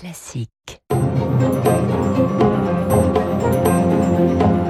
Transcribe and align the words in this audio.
Classique. 0.00 0.80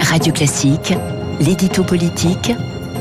Radio 0.00 0.32
Classique, 0.32 0.92
l'édito 1.38 1.84
politique 1.84 2.50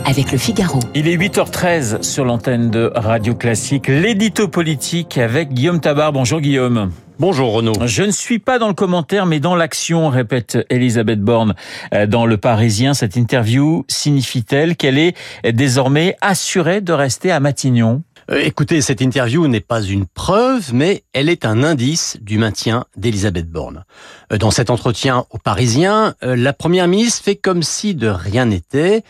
avec 0.05 0.31
le 0.31 0.37
Figaro. 0.37 0.79
Il 0.93 1.07
est 1.07 1.17
8h13 1.17 2.03
sur 2.03 2.25
l'antenne 2.25 2.69
de 2.69 2.91
Radio 2.93 3.33
Classique, 3.33 3.87
l'édito 3.87 4.47
politique 4.47 5.17
avec 5.17 5.53
Guillaume 5.53 5.79
Tabar. 5.79 6.13
Bonjour 6.13 6.39
Guillaume. 6.39 6.91
Bonjour 7.17 7.51
Renaud. 7.51 7.73
Je 7.85 8.03
ne 8.03 8.11
suis 8.11 8.37
pas 8.37 8.59
dans 8.59 8.67
le 8.67 8.73
commentaire, 8.73 9.25
mais 9.25 9.39
dans 9.39 9.55
l'action, 9.55 10.07
répète 10.09 10.59
Elisabeth 10.69 11.21
Borne 11.21 11.55
euh, 11.95 12.05
dans 12.05 12.27
Le 12.27 12.37
Parisien. 12.37 12.93
Cette 12.93 13.15
interview 13.15 13.85
signifie-t-elle 13.87 14.77
qu'elle 14.77 14.99
est 14.99 15.15
désormais 15.51 16.15
assurée 16.21 16.79
de 16.79 16.93
rester 16.93 17.31
à 17.31 17.39
Matignon? 17.39 18.03
Euh, 18.31 18.41
Écoutez, 18.43 18.81
cette 18.81 19.01
interview 19.01 19.47
n'est 19.47 19.59
pas 19.59 19.81
une 19.81 20.05
preuve, 20.05 20.73
mais 20.73 21.03
elle 21.13 21.29
est 21.29 21.45
un 21.45 21.63
indice 21.63 22.17
du 22.21 22.37
maintien 22.37 22.85
d'Elisabeth 22.95 23.49
Borne. 23.49 23.85
Euh, 24.31 24.37
dans 24.37 24.51
cet 24.51 24.69
entretien 24.69 25.25
au 25.29 25.37
Parisien, 25.37 26.15
euh, 26.23 26.35
la 26.35 26.53
Première 26.53 26.87
ministre 26.87 27.23
fait 27.23 27.35
comme 27.35 27.63
si 27.63 27.95
de 27.95 28.07
rien 28.07 28.45
n'était. 28.45 29.03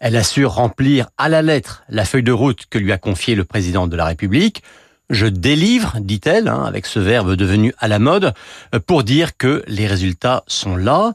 Elle 0.00 0.16
assure 0.16 0.52
remplir 0.52 1.08
à 1.18 1.28
la 1.28 1.42
lettre 1.42 1.84
la 1.88 2.04
feuille 2.04 2.22
de 2.22 2.32
route 2.32 2.66
que 2.68 2.78
lui 2.78 2.92
a 2.92 2.98
confiée 2.98 3.34
le 3.34 3.44
président 3.44 3.86
de 3.86 3.96
la 3.96 4.04
République. 4.04 4.62
Je 5.10 5.26
délivre, 5.26 5.96
dit-elle, 6.00 6.48
hein, 6.48 6.64
avec 6.64 6.86
ce 6.86 6.98
verbe 6.98 7.34
devenu 7.34 7.74
à 7.78 7.88
la 7.88 7.98
mode, 7.98 8.32
euh, 8.74 8.80
pour 8.80 9.04
dire 9.04 9.36
que 9.36 9.62
les 9.66 9.86
résultats 9.86 10.44
sont 10.46 10.76
là. 10.76 11.12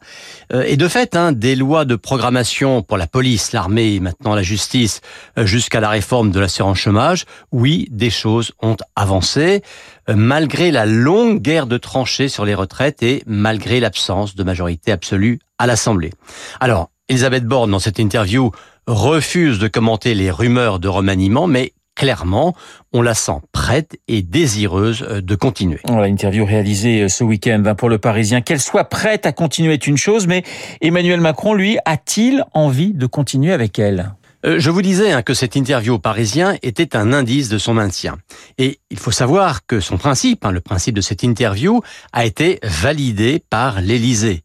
Euh, 0.53 0.63
et 0.67 0.77
de 0.77 0.87
fait, 0.87 1.15
hein, 1.15 1.31
des 1.31 1.55
lois 1.55 1.85
de 1.85 1.95
programmation 1.95 2.83
pour 2.83 2.97
la 2.97 3.07
police, 3.07 3.51
l'armée 3.51 3.95
et 3.95 3.99
maintenant 3.99 4.35
la 4.35 4.43
justice, 4.43 5.01
euh, 5.39 5.47
jusqu'à 5.47 5.79
la 5.79 5.89
réforme 5.89 6.29
de 6.29 6.39
l'assurance 6.39 6.77
chômage, 6.77 7.25
oui, 7.51 7.87
des 7.89 8.11
choses 8.11 8.51
ont 8.61 8.77
avancé, 8.95 9.63
malgré 10.07 10.69
la 10.69 10.85
longue 10.85 11.41
guerre 11.41 11.65
de 11.65 11.77
tranchées 11.77 12.29
sur 12.29 12.45
les 12.45 12.55
retraites 12.55 13.01
et 13.01 13.23
malgré 13.25 13.79
l'absence 13.79 14.35
de 14.35 14.43
majorité 14.43 14.91
absolue 14.91 15.39
à 15.57 15.65
l'Assemblée. 15.65 16.11
Alors, 16.59 16.89
Elisabeth 17.09 17.45
Borne, 17.45 17.71
dans 17.71 17.79
cette 17.79 17.97
interview, 17.97 18.51
refuse 18.85 19.57
de 19.59 19.67
commenter 19.67 20.13
les 20.13 20.31
rumeurs 20.31 20.79
de 20.79 20.87
remaniement, 20.87 21.47
mais 21.47 21.73
clairement, 21.99 22.55
on 22.93 23.01
la 23.01 23.13
sent 23.13 23.41
prête 23.51 23.97
et 24.07 24.21
désireuse 24.21 25.03
euh, 25.03 25.21
de 25.21 25.35
continuer. 25.35 25.81
Voilà, 25.83 26.07
interview 26.07 26.45
réalisée 26.45 27.01
euh, 27.01 27.09
ce 27.09 27.25
week-end 27.25 27.61
hein, 27.65 27.75
pour 27.75 27.89
le 27.89 27.97
Parisien. 27.97 28.39
Qu'elle 28.39 28.61
soit 28.61 28.85
prête 28.85 29.25
à 29.25 29.33
continuer 29.33 29.73
est 29.73 29.85
une 29.85 29.97
chose, 29.97 30.25
mais 30.25 30.43
Emmanuel 30.79 31.19
Macron, 31.19 31.53
lui, 31.53 31.77
a-t-il 31.83 32.45
envie 32.53 32.93
de 32.93 33.05
continuer 33.05 33.51
avec 33.51 33.79
elle? 33.79 34.13
Euh, 34.45 34.59
je 34.59 34.69
vous 34.69 34.81
disais 34.81 35.11
hein, 35.11 35.23
que 35.23 35.33
cette 35.33 35.57
interview 35.57 35.95
au 35.95 35.99
Parisien 35.99 36.55
était 36.61 36.95
un 36.95 37.11
indice 37.11 37.49
de 37.49 37.57
son 37.57 37.73
maintien. 37.73 38.17
Et 38.57 38.79
il 38.89 38.97
faut 38.97 39.11
savoir 39.11 39.65
que 39.65 39.81
son 39.81 39.97
principe, 39.97 40.45
hein, 40.45 40.51
le 40.51 40.61
principe 40.61 40.95
de 40.95 41.01
cette 41.01 41.23
interview, 41.23 41.81
a 42.13 42.25
été 42.25 42.59
validé 42.63 43.43
par 43.49 43.81
l'Élysée. 43.81 44.43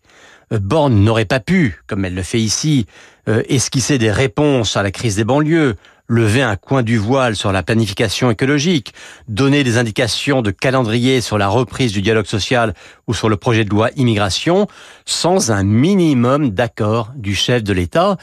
Borne 0.50 1.04
n'aurait 1.04 1.24
pas 1.24 1.40
pu, 1.40 1.80
comme 1.86 2.04
elle 2.04 2.14
le 2.14 2.22
fait 2.22 2.40
ici, 2.40 2.86
esquisser 3.26 3.96
des 3.96 4.12
réponses 4.12 4.76
à 4.76 4.82
la 4.82 4.90
crise 4.90 5.16
des 5.16 5.24
banlieues, 5.24 5.74
lever 6.08 6.42
un 6.42 6.56
coin 6.56 6.82
du 6.82 6.98
voile 6.98 7.36
sur 7.36 7.52
la 7.52 7.62
planification 7.62 8.30
écologique, 8.30 8.94
donner 9.28 9.64
des 9.64 9.78
indications 9.78 10.42
de 10.42 10.50
calendrier 10.50 11.20
sur 11.20 11.38
la 11.38 11.48
reprise 11.48 11.92
du 11.92 12.02
dialogue 12.02 12.26
social 12.26 12.74
ou 13.06 13.14
sur 13.14 13.28
le 13.28 13.36
projet 13.36 13.64
de 13.64 13.70
loi 13.70 13.90
immigration, 13.96 14.66
sans 15.06 15.50
un 15.50 15.62
minimum 15.62 16.50
d'accord 16.50 17.12
du 17.16 17.34
chef 17.34 17.62
de 17.62 17.72
l'État. 17.72 18.16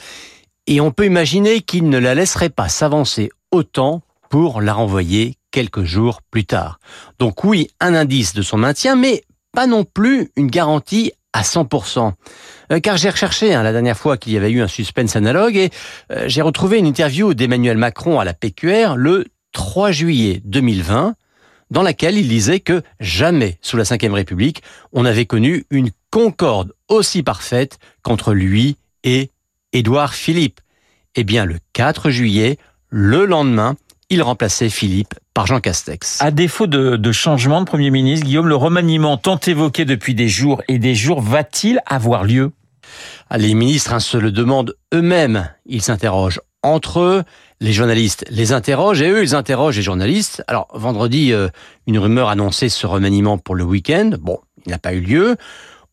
Et 0.66 0.80
on 0.80 0.92
peut 0.92 1.06
imaginer 1.06 1.60
qu'il 1.60 1.88
ne 1.88 1.98
la 1.98 2.14
laisserait 2.14 2.50
pas 2.50 2.68
s'avancer 2.68 3.30
autant 3.50 4.02
pour 4.30 4.60
la 4.60 4.72
renvoyer 4.72 5.34
quelques 5.50 5.84
jours 5.84 6.22
plus 6.30 6.44
tard. 6.44 6.78
Donc 7.18 7.44
oui, 7.44 7.68
un 7.80 7.94
indice 7.94 8.32
de 8.32 8.42
son 8.42 8.56
maintien, 8.56 8.96
mais 8.96 9.24
pas 9.52 9.66
non 9.66 9.84
plus 9.84 10.30
une 10.36 10.46
garantie 10.46 11.12
à 11.32 11.42
100%. 11.42 12.12
Euh, 12.72 12.80
car 12.80 12.96
j'ai 12.96 13.10
recherché 13.10 13.54
hein, 13.54 13.62
la 13.62 13.72
dernière 13.72 13.96
fois 13.96 14.16
qu'il 14.16 14.32
y 14.32 14.36
avait 14.36 14.50
eu 14.50 14.62
un 14.62 14.68
suspense 14.68 15.16
analogue 15.16 15.56
et 15.56 15.70
euh, 16.10 16.24
j'ai 16.26 16.42
retrouvé 16.42 16.78
une 16.78 16.86
interview 16.86 17.34
d'Emmanuel 17.34 17.76
Macron 17.76 18.20
à 18.20 18.24
la 18.24 18.34
PQR 18.34 18.96
le 18.96 19.26
3 19.52 19.92
juillet 19.92 20.40
2020 20.44 21.14
dans 21.70 21.82
laquelle 21.82 22.18
il 22.18 22.28
disait 22.28 22.60
que 22.60 22.82
jamais 23.00 23.58
sous 23.62 23.76
la 23.76 23.84
Ve 23.84 24.12
République 24.12 24.62
on 24.92 25.04
avait 25.04 25.26
connu 25.26 25.64
une 25.70 25.90
concorde 26.10 26.72
aussi 26.88 27.22
parfaite 27.22 27.78
qu'entre 28.02 28.34
lui 28.34 28.76
et 29.04 29.30
Édouard 29.72 30.14
Philippe. 30.14 30.60
Eh 31.14 31.24
bien 31.24 31.44
le 31.44 31.58
4 31.72 32.10
juillet, 32.10 32.58
le 32.88 33.24
lendemain, 33.24 33.76
il 34.10 34.22
remplaçait 34.22 34.68
Philippe 34.68 35.14
par 35.34 35.46
Jean 35.46 35.60
Castex. 35.60 36.20
À 36.20 36.30
défaut 36.30 36.66
de, 36.66 37.12
changement 37.12 37.60
de 37.60 37.66
Premier 37.66 37.90
ministre, 37.90 38.26
Guillaume, 38.26 38.48
le 38.48 38.56
remaniement 38.56 39.16
tant 39.16 39.38
évoqué 39.38 39.84
depuis 39.84 40.14
des 40.14 40.28
jours 40.28 40.62
et 40.68 40.78
des 40.78 40.94
jours 40.94 41.20
va-t-il 41.20 41.80
avoir 41.86 42.24
lieu? 42.24 42.52
Ah, 43.30 43.38
Les 43.38 43.54
ministres 43.54 43.92
hein, 43.94 44.00
se 44.00 44.16
le 44.16 44.30
demandent 44.30 44.74
eux-mêmes. 44.92 45.48
Ils 45.66 45.82
s'interrogent 45.82 46.40
entre 46.62 47.00
eux, 47.00 47.24
les 47.60 47.72
journalistes 47.72 48.24
les 48.30 48.52
interrogent 48.52 49.02
et 49.02 49.08
eux, 49.08 49.22
ils 49.22 49.34
interrogent 49.34 49.76
les 49.76 49.82
journalistes. 49.82 50.44
Alors, 50.46 50.68
vendredi, 50.72 51.32
euh, 51.32 51.48
une 51.86 51.98
rumeur 51.98 52.28
annonçait 52.28 52.68
ce 52.68 52.86
remaniement 52.86 53.36
pour 53.36 53.54
le 53.54 53.64
week-end. 53.64 54.12
Bon, 54.20 54.38
il 54.64 54.70
n'a 54.70 54.78
pas 54.78 54.92
eu 54.92 55.00
lieu. 55.00 55.36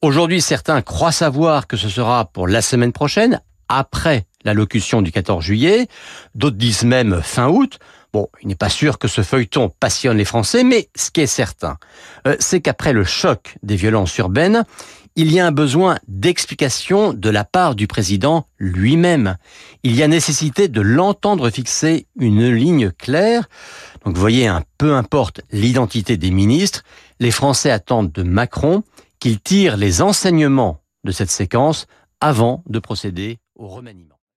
Aujourd'hui, 0.01 0.41
certains 0.41 0.81
croient 0.81 1.11
savoir 1.11 1.67
que 1.67 1.75
ce 1.75 1.89
sera 1.89 2.25
pour 2.25 2.47
la 2.47 2.61
semaine 2.61 2.94
prochaine, 2.94 3.41
après 3.67 4.25
l'allocution 4.45 5.01
du 5.01 5.11
14 5.11 5.44
juillet. 5.44 5.88
D'autres 6.35 6.57
disent 6.57 6.83
même 6.83 7.21
fin 7.21 7.50
août. 7.50 7.79
Bon, 8.11 8.27
il 8.41 8.47
n'est 8.47 8.55
pas 8.55 8.69
sûr 8.69 8.97
que 8.97 9.07
ce 9.07 9.21
feuilleton 9.21 9.71
passionne 9.79 10.17
les 10.17 10.25
Français, 10.25 10.63
mais 10.63 10.89
ce 10.95 11.11
qui 11.11 11.21
est 11.21 11.27
certain, 11.27 11.77
euh, 12.27 12.35
c'est 12.39 12.59
qu'après 12.59 12.91
le 12.91 13.03
choc 13.03 13.57
des 13.61 13.75
violences 13.75 14.17
urbaines, 14.17 14.63
il 15.15 15.31
y 15.31 15.39
a 15.39 15.45
un 15.45 15.51
besoin 15.51 15.99
d'explication 16.07 17.13
de 17.13 17.29
la 17.29 17.43
part 17.43 17.75
du 17.75 17.87
président 17.87 18.47
lui-même. 18.57 19.37
Il 19.83 19.95
y 19.95 20.01
a 20.01 20.07
nécessité 20.07 20.67
de 20.69 20.81
l'entendre 20.81 21.49
fixer 21.49 22.07
une 22.17 22.49
ligne 22.49 22.91
claire. 22.91 23.49
Donc 24.05 24.15
vous 24.15 24.21
voyez, 24.21 24.51
peu 24.77 24.95
importe 24.95 25.41
l'identité 25.51 26.17
des 26.17 26.31
ministres, 26.31 26.83
les 27.19 27.31
Français 27.31 27.69
attendent 27.69 28.11
de 28.11 28.23
Macron 28.23 28.83
qu'il 29.19 29.39
tire 29.39 29.77
les 29.77 30.01
enseignements 30.01 30.81
de 31.03 31.11
cette 31.11 31.31
séquence 31.31 31.85
avant 32.21 32.63
de 32.67 32.79
procéder 32.79 33.39
au 33.55 33.67
remaniement. 33.67 34.19